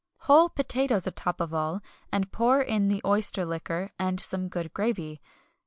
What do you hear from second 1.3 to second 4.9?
of all, and pour in the oyster liquor and some good